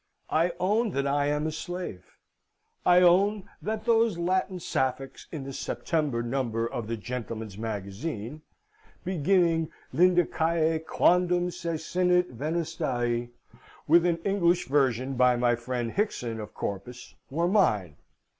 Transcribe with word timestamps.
I 0.31 0.51
own 0.59 0.89
that 0.93 1.05
I 1.05 1.27
am 1.27 1.45
a 1.45 1.51
slave. 1.51 2.17
I 2.87 3.03
own 3.03 3.43
that 3.61 3.85
those 3.85 4.17
Latin 4.17 4.59
Sapphics 4.59 5.27
in 5.31 5.43
the 5.43 5.53
September 5.53 6.23
number 6.23 6.65
of 6.65 6.87
the 6.87 6.97
Gentleman's 6.97 7.55
Magazine, 7.55 8.41
beginning 9.05 9.69
Lydicae 9.93 10.79
quondam 10.87 11.49
cecinit 11.51 12.31
venustae 12.33 13.29
(with 13.87 14.03
an 14.07 14.17
English 14.25 14.65
version 14.67 15.13
by 15.13 15.35
my 15.35 15.55
friend 15.55 15.91
Hickson 15.91 16.39
of 16.39 16.55
Corpus), 16.55 17.13
were 17.29 17.47
mine. 17.47 17.95